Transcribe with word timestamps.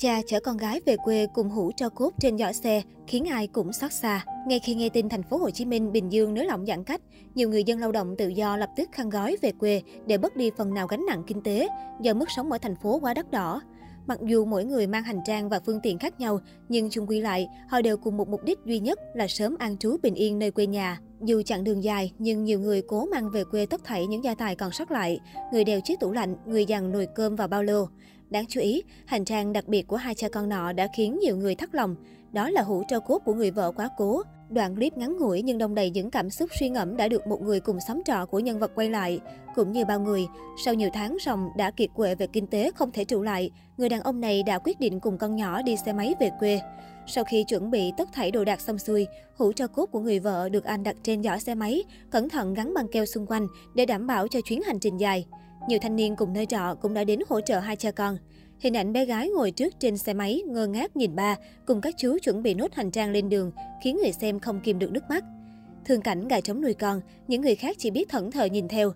Cha 0.00 0.22
chở 0.26 0.40
con 0.40 0.56
gái 0.56 0.80
về 0.86 0.96
quê 0.96 1.26
cùng 1.34 1.50
hũ 1.50 1.70
cho 1.76 1.88
cốt 1.88 2.10
trên 2.20 2.38
giỏ 2.38 2.52
xe 2.52 2.82
khiến 3.06 3.24
ai 3.24 3.46
cũng 3.46 3.72
xót 3.72 3.92
xa. 3.92 4.24
Ngay 4.46 4.58
khi 4.58 4.74
nghe 4.74 4.88
tin 4.88 5.08
thành 5.08 5.22
phố 5.22 5.36
Hồ 5.36 5.50
Chí 5.50 5.64
Minh, 5.64 5.92
Bình 5.92 6.12
Dương 6.12 6.34
nới 6.34 6.44
lỏng 6.44 6.66
giãn 6.66 6.84
cách, 6.84 7.00
nhiều 7.34 7.48
người 7.48 7.64
dân 7.64 7.78
lao 7.78 7.92
động 7.92 8.14
tự 8.18 8.28
do 8.28 8.56
lập 8.56 8.68
tức 8.76 8.88
khăn 8.92 9.10
gói 9.10 9.36
về 9.42 9.52
quê 9.52 9.82
để 10.06 10.18
bớt 10.18 10.36
đi 10.36 10.50
phần 10.56 10.74
nào 10.74 10.86
gánh 10.86 11.06
nặng 11.06 11.22
kinh 11.26 11.42
tế 11.42 11.68
do 12.00 12.14
mức 12.14 12.30
sống 12.36 12.52
ở 12.52 12.58
thành 12.58 12.76
phố 12.76 12.98
quá 12.98 13.14
đắt 13.14 13.30
đỏ. 13.30 13.62
Mặc 14.06 14.18
dù 14.22 14.44
mỗi 14.44 14.64
người 14.64 14.86
mang 14.86 15.02
hành 15.02 15.20
trang 15.26 15.48
và 15.48 15.60
phương 15.66 15.80
tiện 15.82 15.98
khác 15.98 16.20
nhau, 16.20 16.40
nhưng 16.68 16.90
chung 16.90 17.06
quy 17.06 17.20
lại, 17.20 17.48
họ 17.68 17.82
đều 17.82 17.96
cùng 17.96 18.16
một 18.16 18.28
mục 18.28 18.44
đích 18.44 18.58
duy 18.64 18.78
nhất 18.78 18.98
là 19.14 19.26
sớm 19.28 19.56
an 19.58 19.76
trú 19.78 19.96
bình 20.02 20.14
yên 20.14 20.38
nơi 20.38 20.50
quê 20.50 20.66
nhà. 20.66 21.00
Dù 21.20 21.42
chặng 21.42 21.64
đường 21.64 21.84
dài, 21.84 22.12
nhưng 22.18 22.44
nhiều 22.44 22.60
người 22.60 22.82
cố 22.82 23.06
mang 23.06 23.30
về 23.30 23.44
quê 23.44 23.66
tất 23.66 23.84
thảy 23.84 24.06
những 24.06 24.24
gia 24.24 24.34
tài 24.34 24.56
còn 24.56 24.72
sót 24.72 24.90
lại. 24.90 25.20
Người 25.52 25.64
đeo 25.64 25.80
chiếc 25.80 26.00
tủ 26.00 26.12
lạnh, 26.12 26.36
người 26.46 26.66
dàn 26.68 26.92
nồi 26.92 27.06
cơm 27.14 27.36
vào 27.36 27.48
bao 27.48 27.62
lô. 27.62 27.86
Đáng 28.30 28.44
chú 28.48 28.60
ý, 28.60 28.82
hành 29.06 29.24
trang 29.24 29.52
đặc 29.52 29.68
biệt 29.68 29.86
của 29.86 29.96
hai 29.96 30.14
cha 30.14 30.28
con 30.28 30.48
nọ 30.48 30.72
đã 30.72 30.88
khiến 30.96 31.18
nhiều 31.18 31.36
người 31.36 31.54
thắt 31.54 31.74
lòng. 31.74 31.96
Đó 32.32 32.50
là 32.50 32.62
hũ 32.62 32.82
trâu 32.88 33.00
cốt 33.00 33.18
của 33.18 33.34
người 33.34 33.50
vợ 33.50 33.72
quá 33.72 33.88
cố. 33.96 34.22
Đoạn 34.48 34.74
clip 34.74 34.96
ngắn 34.96 35.16
ngủi 35.18 35.42
nhưng 35.42 35.58
đông 35.58 35.74
đầy 35.74 35.90
những 35.90 36.10
cảm 36.10 36.30
xúc 36.30 36.50
suy 36.60 36.68
ngẫm 36.68 36.96
đã 36.96 37.08
được 37.08 37.26
một 37.26 37.42
người 37.42 37.60
cùng 37.60 37.78
xóm 37.88 38.02
trọ 38.04 38.26
của 38.26 38.38
nhân 38.38 38.58
vật 38.58 38.70
quay 38.74 38.90
lại. 38.90 39.20
Cũng 39.54 39.72
như 39.72 39.84
bao 39.84 40.00
người, 40.00 40.26
sau 40.64 40.74
nhiều 40.74 40.90
tháng 40.92 41.16
ròng 41.24 41.48
đã 41.56 41.70
kiệt 41.70 41.90
quệ 41.94 42.14
về 42.14 42.26
kinh 42.26 42.46
tế 42.46 42.70
không 42.74 42.90
thể 42.92 43.04
trụ 43.04 43.22
lại, 43.22 43.50
người 43.76 43.88
đàn 43.88 44.00
ông 44.00 44.20
này 44.20 44.42
đã 44.42 44.58
quyết 44.58 44.80
định 44.80 45.00
cùng 45.00 45.18
con 45.18 45.36
nhỏ 45.36 45.62
đi 45.62 45.76
xe 45.76 45.92
máy 45.92 46.14
về 46.20 46.30
quê. 46.38 46.60
Sau 47.06 47.24
khi 47.24 47.44
chuẩn 47.44 47.70
bị 47.70 47.92
tất 47.96 48.08
thảy 48.12 48.30
đồ 48.30 48.44
đạc 48.44 48.60
xong 48.60 48.78
xuôi, 48.78 49.06
hũ 49.36 49.52
tro 49.52 49.66
cốt 49.66 49.86
của 49.86 50.00
người 50.00 50.18
vợ 50.18 50.48
được 50.48 50.64
anh 50.64 50.82
đặt 50.82 50.96
trên 51.02 51.22
giỏ 51.22 51.38
xe 51.38 51.54
máy, 51.54 51.82
cẩn 52.10 52.28
thận 52.28 52.54
gắn 52.54 52.74
băng 52.74 52.88
keo 52.88 53.06
xung 53.06 53.26
quanh 53.26 53.46
để 53.74 53.86
đảm 53.86 54.06
bảo 54.06 54.28
cho 54.28 54.40
chuyến 54.40 54.62
hành 54.62 54.80
trình 54.80 54.96
dài. 54.96 55.26
Nhiều 55.68 55.78
thanh 55.82 55.96
niên 55.96 56.16
cùng 56.16 56.32
nơi 56.32 56.46
trọ 56.46 56.74
cũng 56.80 56.94
đã 56.94 57.04
đến 57.04 57.20
hỗ 57.28 57.40
trợ 57.40 57.58
hai 57.58 57.76
cha 57.76 57.90
con. 57.90 58.16
Hình 58.58 58.76
ảnh 58.76 58.92
bé 58.92 59.04
gái 59.04 59.28
ngồi 59.28 59.50
trước 59.50 59.80
trên 59.80 59.96
xe 59.96 60.14
máy, 60.14 60.42
ngơ 60.46 60.66
ngác 60.66 60.96
nhìn 60.96 61.16
ba, 61.16 61.36
cùng 61.66 61.80
các 61.80 61.94
chú 61.98 62.18
chuẩn 62.18 62.42
bị 62.42 62.54
nốt 62.54 62.74
hành 62.74 62.90
trang 62.90 63.10
lên 63.10 63.28
đường, 63.28 63.52
khiến 63.82 63.98
người 64.02 64.12
xem 64.12 64.40
không 64.40 64.60
kìm 64.60 64.78
được 64.78 64.92
nước 64.92 65.04
mắt. 65.08 65.24
Thương 65.84 66.00
cảnh 66.00 66.28
gà 66.28 66.40
trống 66.40 66.62
nuôi 66.62 66.74
con, 66.74 67.00
những 67.28 67.40
người 67.40 67.54
khác 67.54 67.76
chỉ 67.78 67.90
biết 67.90 68.08
thẫn 68.08 68.30
thờ 68.30 68.44
nhìn 68.44 68.68
theo. 68.68 68.92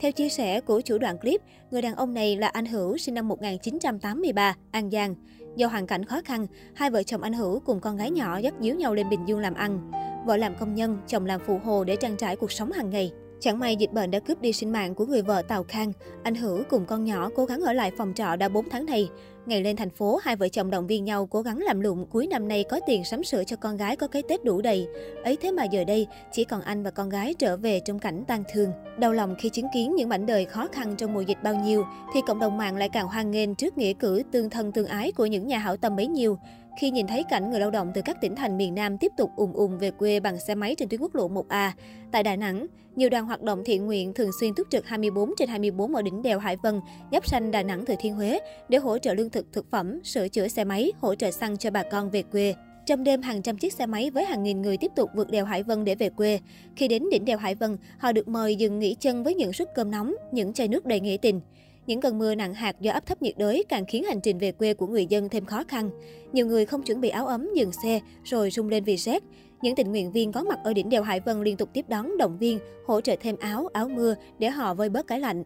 Theo 0.00 0.12
chia 0.12 0.28
sẻ 0.28 0.60
của 0.60 0.80
chủ 0.80 0.98
đoạn 0.98 1.18
clip, 1.18 1.40
người 1.70 1.82
đàn 1.82 1.94
ông 1.94 2.14
này 2.14 2.36
là 2.36 2.46
anh 2.48 2.66
Hữu 2.66 2.98
sinh 2.98 3.14
năm 3.14 3.28
1983, 3.28 4.56
An 4.70 4.90
Giang. 4.90 5.14
Do 5.56 5.66
hoàn 5.66 5.86
cảnh 5.86 6.04
khó 6.04 6.20
khăn, 6.24 6.46
hai 6.74 6.90
vợ 6.90 7.02
chồng 7.02 7.22
anh 7.22 7.32
Hữu 7.32 7.60
cùng 7.60 7.80
con 7.80 7.96
gái 7.96 8.10
nhỏ 8.10 8.38
dắt 8.38 8.54
díu 8.60 8.74
nhau 8.74 8.94
lên 8.94 9.08
Bình 9.08 9.20
Dương 9.26 9.40
làm 9.40 9.54
ăn. 9.54 9.90
Vợ 10.26 10.36
làm 10.36 10.54
công 10.60 10.74
nhân, 10.74 10.98
chồng 11.06 11.26
làm 11.26 11.40
phụ 11.46 11.58
hồ 11.58 11.84
để 11.84 11.96
trang 11.96 12.16
trải 12.16 12.36
cuộc 12.36 12.52
sống 12.52 12.72
hàng 12.72 12.90
ngày. 12.90 13.12
Chẳng 13.40 13.58
may 13.58 13.76
dịch 13.76 13.92
bệnh 13.92 14.10
đã 14.10 14.18
cướp 14.18 14.40
đi 14.40 14.52
sinh 14.52 14.72
mạng 14.72 14.94
của 14.94 15.06
người 15.06 15.22
vợ 15.22 15.42
Tàu 15.42 15.64
Khang. 15.64 15.92
Anh 16.22 16.34
Hữu 16.34 16.62
cùng 16.70 16.84
con 16.86 17.04
nhỏ 17.04 17.30
cố 17.36 17.44
gắng 17.44 17.60
ở 17.60 17.72
lại 17.72 17.92
phòng 17.98 18.12
trọ 18.14 18.36
đã 18.36 18.48
4 18.48 18.68
tháng 18.68 18.86
này. 18.86 19.08
Ngày 19.46 19.62
lên 19.62 19.76
thành 19.76 19.90
phố, 19.90 20.18
hai 20.22 20.36
vợ 20.36 20.48
chồng 20.48 20.70
động 20.70 20.86
viên 20.86 21.04
nhau 21.04 21.26
cố 21.26 21.42
gắng 21.42 21.58
làm 21.58 21.80
lụng 21.80 22.06
cuối 22.10 22.26
năm 22.26 22.48
nay 22.48 22.64
có 22.70 22.80
tiền 22.86 23.04
sắm 23.04 23.24
sửa 23.24 23.44
cho 23.44 23.56
con 23.56 23.76
gái 23.76 23.96
có 23.96 24.08
cái 24.08 24.22
Tết 24.28 24.44
đủ 24.44 24.60
đầy. 24.60 24.86
Ấy 25.24 25.36
thế 25.36 25.50
mà 25.50 25.64
giờ 25.64 25.84
đây, 25.84 26.06
chỉ 26.32 26.44
còn 26.44 26.62
anh 26.62 26.82
và 26.82 26.90
con 26.90 27.08
gái 27.08 27.34
trở 27.34 27.56
về 27.56 27.80
trong 27.80 27.98
cảnh 27.98 28.24
tang 28.26 28.44
thương. 28.52 28.70
Đau 28.98 29.12
lòng 29.12 29.34
khi 29.38 29.48
chứng 29.48 29.68
kiến 29.74 29.94
những 29.94 30.08
mảnh 30.08 30.26
đời 30.26 30.44
khó 30.44 30.68
khăn 30.72 30.94
trong 30.98 31.14
mùa 31.14 31.20
dịch 31.20 31.42
bao 31.42 31.54
nhiêu, 31.54 31.84
thì 32.14 32.20
cộng 32.26 32.38
đồng 32.38 32.56
mạng 32.56 32.76
lại 32.76 32.88
càng 32.92 33.06
hoan 33.06 33.30
nghênh 33.30 33.54
trước 33.54 33.78
nghĩa 33.78 33.92
cử 33.92 34.22
tương 34.32 34.50
thân 34.50 34.72
tương 34.72 34.86
ái 34.86 35.12
của 35.12 35.26
những 35.26 35.46
nhà 35.46 35.58
hảo 35.58 35.76
tâm 35.76 35.96
bấy 35.96 36.06
nhiêu. 36.06 36.38
Khi 36.76 36.90
nhìn 36.90 37.06
thấy 37.06 37.24
cảnh 37.24 37.50
người 37.50 37.60
lao 37.60 37.70
động 37.70 37.90
từ 37.94 38.02
các 38.04 38.20
tỉnh 38.20 38.36
thành 38.36 38.56
miền 38.56 38.74
Nam 38.74 38.98
tiếp 38.98 39.12
tục 39.16 39.30
ùn 39.36 39.52
ùn 39.52 39.78
về 39.78 39.90
quê 39.90 40.20
bằng 40.20 40.38
xe 40.38 40.54
máy 40.54 40.74
trên 40.74 40.88
tuyến 40.88 41.00
quốc 41.00 41.14
lộ 41.14 41.28
1A, 41.28 41.70
tại 42.12 42.22
Đà 42.22 42.36
Nẵng, 42.36 42.66
nhiều 42.96 43.10
đoàn 43.10 43.26
hoạt 43.26 43.42
động 43.42 43.62
thiện 43.64 43.86
nguyện 43.86 44.14
thường 44.14 44.30
xuyên 44.40 44.54
túc 44.54 44.66
trực 44.70 44.86
24 44.86 45.30
trên 45.36 45.48
24 45.48 45.94
ở 45.94 46.02
đỉnh 46.02 46.22
đèo 46.22 46.38
Hải 46.38 46.56
Vân, 46.56 46.80
giáp 47.12 47.26
xanh 47.26 47.50
Đà 47.50 47.62
Nẵng 47.62 47.84
Thừa 47.86 47.94
Thiên 47.98 48.14
Huế 48.14 48.38
để 48.68 48.78
hỗ 48.78 48.98
trợ 48.98 49.14
lương 49.14 49.30
thực, 49.30 49.52
thực 49.52 49.70
phẩm, 49.70 50.00
sửa 50.04 50.28
chữa 50.28 50.48
xe 50.48 50.64
máy, 50.64 50.92
hỗ 51.00 51.14
trợ 51.14 51.30
xăng 51.30 51.56
cho 51.56 51.70
bà 51.70 51.82
con 51.82 52.10
về 52.10 52.22
quê. 52.22 52.54
Trong 52.86 53.04
đêm, 53.04 53.22
hàng 53.22 53.42
trăm 53.42 53.58
chiếc 53.58 53.72
xe 53.72 53.86
máy 53.86 54.10
với 54.10 54.24
hàng 54.24 54.42
nghìn 54.42 54.62
người 54.62 54.76
tiếp 54.76 54.90
tục 54.96 55.10
vượt 55.14 55.30
đèo 55.30 55.44
Hải 55.44 55.62
Vân 55.62 55.84
để 55.84 55.94
về 55.94 56.10
quê. 56.10 56.40
Khi 56.76 56.88
đến 56.88 57.02
đỉnh 57.10 57.24
đèo 57.24 57.38
Hải 57.38 57.54
Vân, 57.54 57.76
họ 57.98 58.12
được 58.12 58.28
mời 58.28 58.56
dừng 58.56 58.78
nghỉ 58.78 58.94
chân 59.00 59.24
với 59.24 59.34
những 59.34 59.52
suất 59.52 59.74
cơm 59.74 59.90
nóng, 59.90 60.14
những 60.32 60.52
chai 60.52 60.68
nước 60.68 60.86
đầy 60.86 61.00
nghĩa 61.00 61.16
tình. 61.22 61.40
Những 61.86 62.00
cơn 62.00 62.18
mưa 62.18 62.34
nặng 62.34 62.54
hạt 62.54 62.80
do 62.80 62.92
áp 62.92 63.06
thấp 63.06 63.22
nhiệt 63.22 63.38
đới 63.38 63.64
càng 63.68 63.84
khiến 63.88 64.04
hành 64.04 64.20
trình 64.20 64.38
về 64.38 64.52
quê 64.52 64.74
của 64.74 64.86
người 64.86 65.06
dân 65.06 65.28
thêm 65.28 65.44
khó 65.44 65.62
khăn. 65.68 65.90
Nhiều 66.32 66.46
người 66.46 66.66
không 66.66 66.82
chuẩn 66.82 67.00
bị 67.00 67.08
áo 67.08 67.26
ấm 67.26 67.48
dừng 67.54 67.72
xe 67.72 68.00
rồi 68.24 68.50
rung 68.50 68.68
lên 68.68 68.84
vì 68.84 68.96
rét. 68.96 69.22
Những 69.62 69.74
tình 69.74 69.90
nguyện 69.90 70.12
viên 70.12 70.32
có 70.32 70.42
mặt 70.42 70.58
ở 70.64 70.72
đỉnh 70.72 70.88
đèo 70.88 71.02
Hải 71.02 71.20
Vân 71.20 71.42
liên 71.42 71.56
tục 71.56 71.68
tiếp 71.72 71.84
đón, 71.88 72.18
động 72.18 72.38
viên, 72.38 72.58
hỗ 72.86 73.00
trợ 73.00 73.16
thêm 73.20 73.36
áo, 73.40 73.68
áo 73.72 73.88
mưa 73.88 74.14
để 74.38 74.50
họ 74.50 74.74
vơi 74.74 74.88
bớt 74.88 75.06
cái 75.06 75.20
lạnh. 75.20 75.44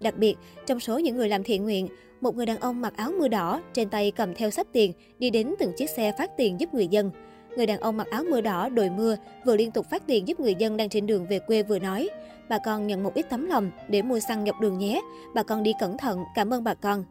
Đặc 0.00 0.18
biệt, 0.18 0.34
trong 0.66 0.80
số 0.80 0.98
những 0.98 1.16
người 1.16 1.28
làm 1.28 1.42
thiện 1.42 1.64
nguyện, 1.64 1.88
một 2.20 2.36
người 2.36 2.46
đàn 2.46 2.60
ông 2.60 2.80
mặc 2.80 2.96
áo 2.96 3.12
mưa 3.18 3.28
đỏ, 3.28 3.62
trên 3.72 3.88
tay 3.88 4.10
cầm 4.10 4.34
theo 4.34 4.50
sắp 4.50 4.66
tiền, 4.72 4.92
đi 5.18 5.30
đến 5.30 5.54
từng 5.58 5.72
chiếc 5.76 5.90
xe 5.90 6.12
phát 6.18 6.30
tiền 6.36 6.60
giúp 6.60 6.74
người 6.74 6.86
dân. 6.86 7.10
Người 7.56 7.66
đàn 7.66 7.80
ông 7.80 7.96
mặc 7.96 8.06
áo 8.10 8.24
mưa 8.30 8.40
đỏ, 8.40 8.68
đội 8.68 8.90
mưa, 8.90 9.16
vừa 9.44 9.56
liên 9.56 9.70
tục 9.70 9.86
phát 9.90 10.06
tiền 10.06 10.28
giúp 10.28 10.40
người 10.40 10.54
dân 10.54 10.76
đang 10.76 10.88
trên 10.88 11.06
đường 11.06 11.26
về 11.26 11.38
quê 11.38 11.62
vừa 11.62 11.78
nói. 11.78 12.08
Bà 12.48 12.58
con 12.58 12.86
nhận 12.86 13.02
một 13.02 13.14
ít 13.14 13.26
tấm 13.30 13.46
lòng 13.46 13.70
để 13.88 14.02
mua 14.02 14.20
xăng 14.20 14.46
dọc 14.46 14.60
đường 14.60 14.78
nhé. 14.78 15.00
Bà 15.34 15.42
con 15.42 15.62
đi 15.62 15.72
cẩn 15.80 15.98
thận, 15.98 16.24
cảm 16.34 16.54
ơn 16.54 16.64
bà 16.64 16.74
con. 16.74 17.04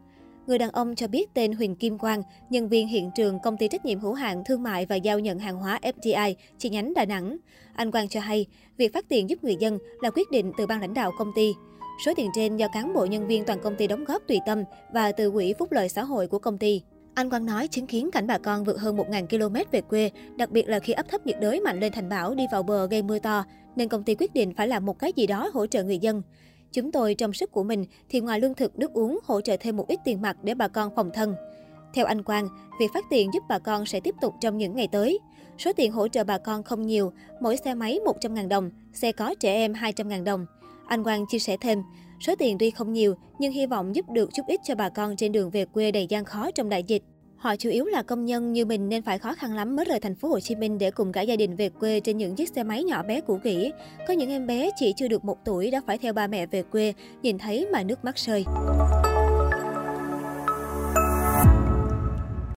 Người 0.46 0.58
đàn 0.58 0.70
ông 0.70 0.94
cho 0.94 1.08
biết 1.08 1.34
tên 1.34 1.52
Huỳnh 1.52 1.76
Kim 1.76 1.98
Quang, 1.98 2.22
nhân 2.50 2.68
viên 2.68 2.88
hiện 2.88 3.10
trường 3.14 3.38
công 3.42 3.56
ty 3.56 3.68
trách 3.68 3.84
nhiệm 3.84 4.00
hữu 4.00 4.12
hạn 4.12 4.44
thương 4.44 4.62
mại 4.62 4.86
và 4.86 4.96
giao 4.96 5.18
nhận 5.18 5.38
hàng 5.38 5.56
hóa 5.56 5.78
FDI 5.82 6.34
chi 6.58 6.70
nhánh 6.70 6.94
Đà 6.94 7.04
Nẵng. 7.04 7.36
Anh 7.74 7.90
Quang 7.90 8.08
cho 8.08 8.20
hay, 8.20 8.46
việc 8.76 8.92
phát 8.92 9.08
tiền 9.08 9.30
giúp 9.30 9.44
người 9.44 9.56
dân 9.56 9.78
là 10.02 10.10
quyết 10.10 10.30
định 10.30 10.52
từ 10.58 10.66
ban 10.66 10.80
lãnh 10.80 10.94
đạo 10.94 11.12
công 11.18 11.32
ty. 11.34 11.54
Số 12.04 12.12
tiền 12.16 12.30
trên 12.34 12.56
do 12.56 12.68
cán 12.68 12.94
bộ 12.94 13.04
nhân 13.06 13.26
viên 13.26 13.44
toàn 13.44 13.58
công 13.62 13.76
ty 13.76 13.86
đóng 13.86 14.04
góp 14.04 14.22
tùy 14.28 14.38
tâm 14.46 14.64
và 14.92 15.12
từ 15.12 15.30
quỹ 15.30 15.54
phúc 15.58 15.72
lợi 15.72 15.88
xã 15.88 16.02
hội 16.02 16.26
của 16.26 16.38
công 16.38 16.58
ty. 16.58 16.82
Anh 17.14 17.30
Quang 17.30 17.46
nói 17.46 17.68
chứng 17.68 17.86
kiến 17.86 18.10
cảnh 18.10 18.26
bà 18.26 18.38
con 18.38 18.64
vượt 18.64 18.80
hơn 18.80 18.96
1.000 18.96 19.26
km 19.26 19.70
về 19.70 19.80
quê, 19.80 20.10
đặc 20.36 20.50
biệt 20.50 20.68
là 20.68 20.78
khi 20.78 20.92
áp 20.92 21.08
thấp 21.08 21.26
nhiệt 21.26 21.36
đới 21.40 21.60
mạnh 21.60 21.80
lên 21.80 21.92
thành 21.92 22.08
bão 22.08 22.34
đi 22.34 22.46
vào 22.52 22.62
bờ 22.62 22.86
gây 22.86 23.02
mưa 23.02 23.18
to, 23.18 23.44
nên 23.76 23.88
công 23.88 24.02
ty 24.02 24.14
quyết 24.14 24.34
định 24.34 24.54
phải 24.56 24.68
làm 24.68 24.86
một 24.86 24.98
cái 24.98 25.12
gì 25.16 25.26
đó 25.26 25.50
hỗ 25.54 25.66
trợ 25.66 25.84
người 25.84 25.98
dân. 25.98 26.22
Chúng 26.72 26.92
tôi 26.92 27.14
trong 27.14 27.32
sức 27.32 27.52
của 27.52 27.62
mình 27.62 27.84
thì 28.08 28.20
ngoài 28.20 28.40
lương 28.40 28.54
thực, 28.54 28.78
nước 28.78 28.92
uống 28.92 29.18
hỗ 29.24 29.40
trợ 29.40 29.56
thêm 29.60 29.76
một 29.76 29.88
ít 29.88 30.00
tiền 30.04 30.22
mặt 30.22 30.36
để 30.42 30.54
bà 30.54 30.68
con 30.68 30.94
phòng 30.94 31.10
thân. 31.14 31.34
Theo 31.94 32.06
anh 32.06 32.22
Quang, 32.22 32.48
việc 32.80 32.90
phát 32.94 33.04
tiền 33.10 33.30
giúp 33.34 33.42
bà 33.48 33.58
con 33.58 33.86
sẽ 33.86 34.00
tiếp 34.00 34.14
tục 34.20 34.34
trong 34.40 34.58
những 34.58 34.76
ngày 34.76 34.88
tới. 34.92 35.18
Số 35.58 35.72
tiền 35.72 35.92
hỗ 35.92 36.08
trợ 36.08 36.24
bà 36.24 36.38
con 36.38 36.62
không 36.62 36.86
nhiều, 36.86 37.12
mỗi 37.40 37.56
xe 37.56 37.74
máy 37.74 37.98
100.000 38.04 38.48
đồng, 38.48 38.70
xe 38.92 39.12
có 39.12 39.34
trẻ 39.40 39.54
em 39.54 39.72
200.000 39.72 40.24
đồng. 40.24 40.46
Anh 40.86 41.04
Quang 41.04 41.26
chia 41.26 41.38
sẻ 41.38 41.56
thêm, 41.60 41.82
số 42.26 42.34
tiền 42.38 42.56
tuy 42.58 42.70
không 42.70 42.92
nhiều 42.92 43.14
nhưng 43.38 43.52
hy 43.52 43.66
vọng 43.66 43.94
giúp 43.94 44.10
được 44.10 44.30
chút 44.34 44.42
ít 44.46 44.60
cho 44.64 44.74
bà 44.74 44.88
con 44.88 45.16
trên 45.16 45.32
đường 45.32 45.50
về 45.50 45.64
quê 45.64 45.90
đầy 45.90 46.06
gian 46.06 46.24
khó 46.24 46.50
trong 46.50 46.68
đại 46.68 46.82
dịch. 46.82 47.02
Họ 47.36 47.56
chủ 47.56 47.70
yếu 47.70 47.84
là 47.84 48.02
công 48.02 48.24
nhân 48.24 48.52
như 48.52 48.64
mình 48.64 48.88
nên 48.88 49.02
phải 49.02 49.18
khó 49.18 49.34
khăn 49.34 49.54
lắm 49.54 49.76
mới 49.76 49.84
rời 49.84 50.00
thành 50.00 50.14
phố 50.14 50.28
Hồ 50.28 50.40
Chí 50.40 50.54
Minh 50.54 50.78
để 50.78 50.90
cùng 50.90 51.12
cả 51.12 51.22
gia 51.22 51.36
đình 51.36 51.56
về 51.56 51.68
quê 51.68 52.00
trên 52.00 52.16
những 52.16 52.34
chiếc 52.34 52.48
xe 52.48 52.62
máy 52.62 52.84
nhỏ 52.84 53.02
bé 53.02 53.20
cũ 53.20 53.38
kỹ. 53.44 53.72
Có 54.08 54.14
những 54.14 54.30
em 54.30 54.46
bé 54.46 54.70
chỉ 54.76 54.92
chưa 54.96 55.08
được 55.08 55.24
một 55.24 55.38
tuổi 55.44 55.70
đã 55.70 55.80
phải 55.86 55.98
theo 55.98 56.12
ba 56.12 56.26
mẹ 56.26 56.46
về 56.46 56.62
quê, 56.62 56.92
nhìn 57.22 57.38
thấy 57.38 57.66
mà 57.72 57.82
nước 57.82 58.04
mắt 58.04 58.16
rơi. 58.16 58.44